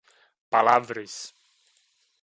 [0.49, 1.35] Palavras